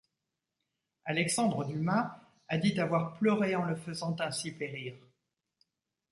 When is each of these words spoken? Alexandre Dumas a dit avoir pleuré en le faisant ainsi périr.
Alexandre 1.05 1.63
Dumas 1.63 2.23
a 2.47 2.57
dit 2.57 2.79
avoir 2.79 3.13
pleuré 3.19 3.55
en 3.55 3.65
le 3.65 3.75
faisant 3.75 4.15
ainsi 4.19 4.51
périr. 4.51 4.95